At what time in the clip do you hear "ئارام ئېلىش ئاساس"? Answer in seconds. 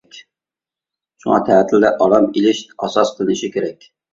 2.07-3.17